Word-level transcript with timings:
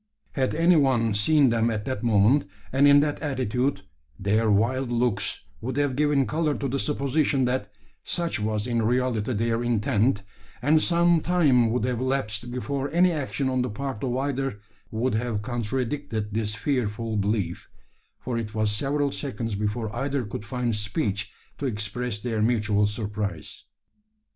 Had 0.31 0.55
any 0.55 0.75
one 0.77 1.13
seen 1.13 1.49
them 1.49 1.69
at 1.69 1.85
that 1.85 2.01
moment, 2.01 2.49
and 2.73 2.87
in 2.87 3.01
that 3.01 3.21
attitude, 3.21 3.83
their 4.17 4.49
wild 4.49 4.89
looks 4.89 5.41
would 5.61 5.77
have 5.77 5.95
given 5.95 6.25
colour 6.25 6.55
to 6.57 6.67
the 6.67 6.79
supposition 6.79 7.45
that 7.45 7.71
such 8.03 8.39
was 8.39 8.65
in 8.65 8.81
reality 8.81 9.31
their 9.31 9.61
intent; 9.63 10.23
and 10.59 10.81
some 10.81 11.21
time 11.21 11.69
would 11.69 11.83
have 11.83 11.99
elapsed 11.99 12.49
before 12.49 12.89
any 12.89 13.11
action 13.11 13.47
on 13.47 13.61
the 13.61 13.69
part 13.69 14.03
of 14.03 14.17
either 14.17 14.59
would 14.89 15.13
have 15.13 15.43
contradicted 15.43 16.33
this 16.33 16.55
fearful 16.55 17.15
belief: 17.15 17.69
for 18.19 18.39
it 18.39 18.55
was 18.55 18.71
several 18.71 19.11
seconds 19.11 19.53
before 19.53 19.95
either 19.95 20.23
could 20.23 20.43
find 20.43 20.73
speech 20.75 21.31
to 21.59 21.67
express 21.67 22.17
their 22.17 22.41
mutual 22.41 22.87
surprise. 22.87 23.65